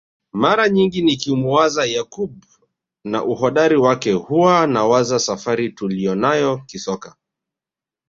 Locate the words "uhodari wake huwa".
3.25-4.67